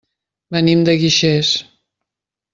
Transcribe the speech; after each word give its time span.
Venim 0.55 0.81
de 0.87 0.95
Guixers. 1.03 1.53